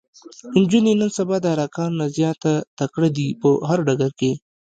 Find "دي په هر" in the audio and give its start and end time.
3.17-3.79